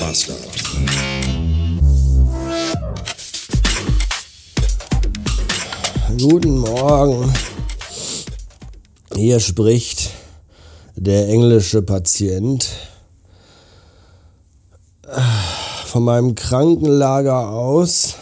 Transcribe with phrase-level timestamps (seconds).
[0.00, 0.34] Master.
[6.16, 7.32] Guten Morgen.
[9.14, 10.10] Hier spricht
[10.94, 12.68] der englische Patient.
[15.86, 18.16] Von meinem Krankenlager aus,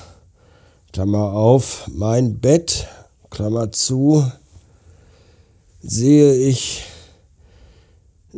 [0.93, 2.86] Klammer auf, mein Bett,
[3.29, 4.31] Klammer zu,
[5.82, 6.86] sehe ich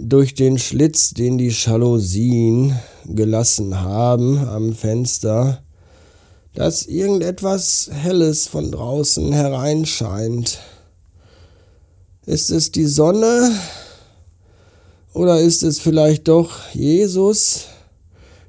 [0.00, 5.62] durch den Schlitz, den die Jalousien gelassen haben am Fenster,
[6.54, 10.58] dass irgendetwas Helles von draußen hereinscheint.
[12.26, 13.52] Ist es die Sonne
[15.14, 17.66] oder ist es vielleicht doch Jesus,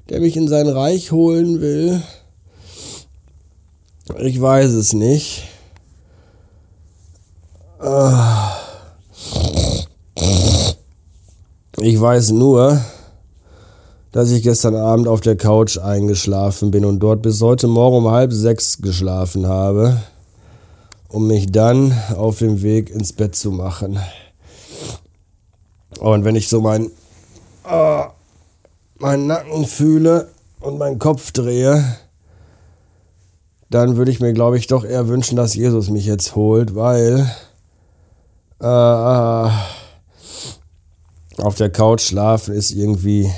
[0.08, 2.02] der mich in sein Reich holen will?
[4.18, 5.44] Ich weiß es nicht.
[11.82, 12.78] Ich weiß nur,
[14.12, 18.10] dass ich gestern Abend auf der Couch eingeschlafen bin und dort bis heute Morgen um
[18.10, 19.96] halb sechs geschlafen habe,
[21.08, 23.98] um mich dann auf dem Weg ins Bett zu machen.
[26.00, 26.90] Und wenn ich so mein,
[27.70, 28.02] oh,
[28.98, 30.28] meinen Nacken fühle
[30.60, 31.82] und meinen Kopf drehe,
[33.70, 37.30] dann würde ich mir, glaube ich, doch eher wünschen, dass Jesus mich jetzt holt, weil
[38.60, 39.48] äh,
[41.40, 43.30] auf der Couch schlafen ist irgendwie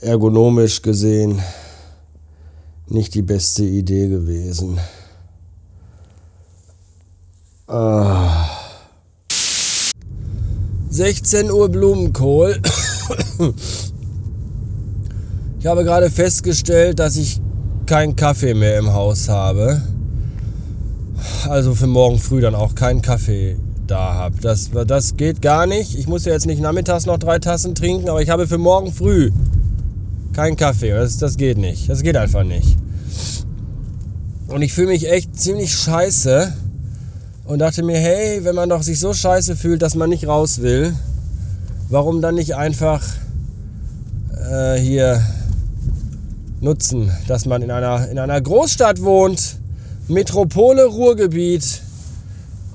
[0.00, 1.40] ergonomisch gesehen
[2.88, 4.78] nicht die beste Idee gewesen.
[7.66, 8.48] Ah.
[10.90, 12.60] 16 Uhr Blumenkohl.
[15.58, 17.40] Ich habe gerade festgestellt, dass ich
[17.86, 19.80] keinen Kaffee mehr im Haus habe.
[21.48, 24.36] Also für morgen früh dann auch keinen Kaffee da habe.
[24.40, 25.98] Das, das geht gar nicht.
[25.98, 28.92] Ich muss ja jetzt nicht nachmittags noch drei Tassen trinken, aber ich habe für morgen
[28.92, 29.30] früh
[30.32, 30.90] kein Kaffee.
[30.90, 31.88] Das, das geht nicht.
[31.88, 32.76] Das geht einfach nicht.
[34.48, 36.52] Und ich fühle mich echt ziemlich scheiße.
[37.44, 40.62] Und dachte mir, hey, wenn man doch sich so scheiße fühlt, dass man nicht raus
[40.62, 40.94] will,
[41.90, 43.02] warum dann nicht einfach
[44.50, 45.20] äh, hier
[46.60, 49.58] nutzen, dass man in einer, in einer Großstadt wohnt,
[50.08, 51.82] Metropole, Ruhrgebiet.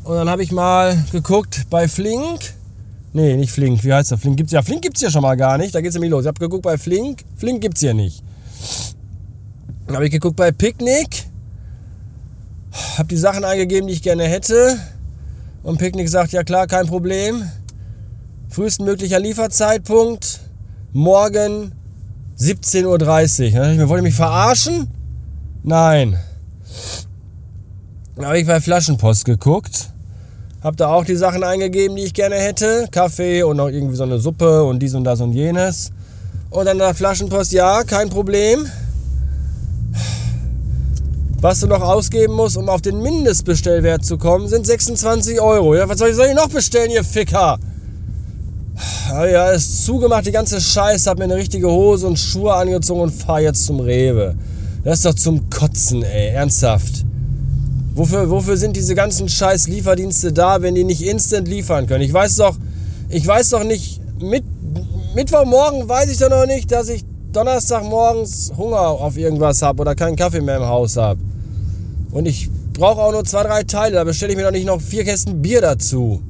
[0.07, 2.53] Und dann habe ich mal geguckt bei Flink
[3.13, 3.83] Nee, nicht Flink.
[3.83, 4.17] Wie heißt der?
[4.19, 4.61] Flink gibt's ja.
[4.61, 5.73] Flink gibt's ja schon mal gar nicht.
[5.73, 6.23] Da geht's nämlich los.
[6.23, 7.23] Ich habe geguckt bei Flink.
[7.35, 8.23] Flink gibt's hier nicht.
[9.87, 11.25] Dann habe ich geguckt bei Picknick.
[12.97, 14.77] Habe die Sachen eingegeben, die ich gerne hätte.
[15.63, 17.49] Und Picknick sagt, ja klar, kein Problem.
[18.49, 20.41] Frühestmöglicher Lieferzeitpunkt.
[20.93, 21.71] Morgen
[22.39, 22.85] 17.30
[23.57, 23.97] Uhr.
[23.97, 24.89] Ich mich verarschen?
[25.63, 26.19] Nein.
[28.15, 29.89] Dann habe ich bei Flaschenpost geguckt.
[30.63, 32.87] Hab da auch die Sachen eingegeben, die ich gerne hätte.
[32.91, 35.91] Kaffee und noch irgendwie so eine Suppe und dies und das und jenes.
[36.49, 38.65] Und dann der Flaschenpost, ja, kein Problem.
[41.39, 45.75] Was du noch ausgeben musst, um auf den Mindestbestellwert zu kommen, sind 26 Euro.
[45.75, 47.59] Ja, was soll ich, soll ich noch bestellen, ihr Ficker?
[49.11, 51.07] Ah ja, ist zugemacht, die ganze Scheiße.
[51.07, 54.35] Hab mir eine richtige Hose und Schuhe angezogen und fahr jetzt zum Rewe.
[54.83, 56.29] Das ist doch zum Kotzen, ey.
[56.29, 57.05] Ernsthaft.
[57.97, 62.03] Wofür, wofür sind diese ganzen scheiß Lieferdienste da, wenn die nicht instant liefern können?
[62.03, 62.55] Ich weiß doch,
[63.09, 64.43] ich weiß doch nicht, mit,
[65.15, 67.03] Mittwochmorgen weiß ich doch noch nicht, dass ich
[67.33, 71.19] Donnerstagmorgens Hunger auf irgendwas habe oder keinen Kaffee mehr im Haus habe.
[72.11, 74.79] Und ich brauche auch nur zwei, drei Teile, da bestelle ich mir doch nicht noch
[74.79, 76.21] vier Kästen Bier dazu.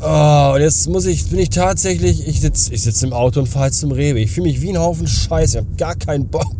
[0.00, 3.46] Oh, und jetzt muss ich, bin ich tatsächlich, ich sitze ich sitz im Auto und
[3.46, 4.18] fahre zum Rewe.
[4.18, 6.56] Ich fühle mich wie ein Haufen Scheiße, ich habe gar keinen Bock.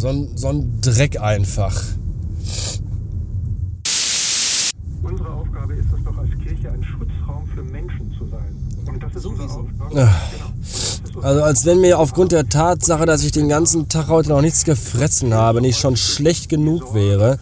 [0.00, 1.78] So ein, so ein Dreck einfach.
[5.02, 8.56] Unsere Aufgabe ist es doch als Kirche ein Schutzraum für Menschen zu sein.
[8.86, 9.90] Und das ist unsere Aufgabe.
[9.90, 11.20] Genau.
[11.22, 14.64] Also als wenn mir aufgrund der Tatsache, dass ich den ganzen Tag heute noch nichts
[14.64, 17.38] gefressen habe, nicht schon schlecht genug wäre,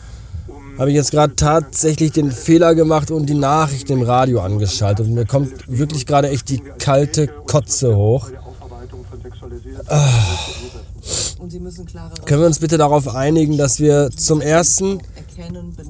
[0.78, 5.06] habe ich jetzt gerade tatsächlich den Fehler gemacht und die Nachricht im Radio angeschaltet.
[5.06, 8.30] Und mir kommt wirklich gerade echt die kalte Kotze hoch.
[9.86, 10.08] Ah.
[12.24, 15.00] Können wir uns bitte darauf einigen, dass wir zum ersten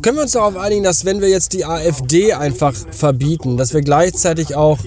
[0.02, 3.80] können wir uns darauf einigen, dass wenn wir jetzt die AfD einfach verbieten, dass wir
[3.80, 4.78] gleichzeitig auch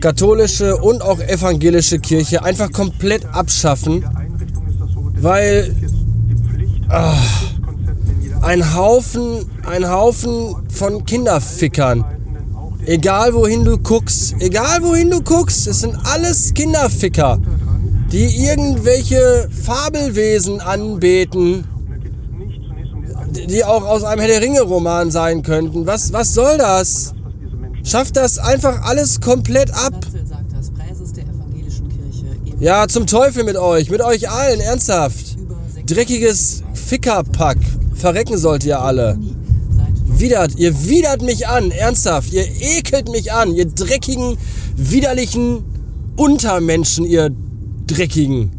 [0.00, 4.04] katholische und auch evangelische Kirche einfach komplett abschaffen,
[5.18, 5.74] weil
[6.90, 7.16] ah,
[8.42, 12.04] ein Haufen, ein Haufen von Kinderfickern,
[12.84, 17.40] egal wohin du guckst, egal wohin du guckst, es sind alles Kinderficker
[18.12, 21.64] die irgendwelche Fabelwesen anbeten,
[23.48, 25.86] die auch aus einem Herr der Ringe Roman sein könnten.
[25.86, 27.14] Was, was soll das?
[27.84, 29.94] Schafft das einfach alles komplett ab.
[32.58, 35.36] Ja, zum Teufel mit euch, mit euch allen, ernsthaft.
[35.86, 37.58] Dreckiges Fickerpack.
[37.94, 39.18] Verrecken sollt ihr alle.
[40.06, 42.32] Widert, ihr widert mich an, ernsthaft.
[42.32, 44.38] Ihr ekelt mich an, ihr dreckigen,
[44.76, 45.64] widerlichen
[46.16, 47.30] Untermenschen, ihr
[47.86, 48.55] dreckigen.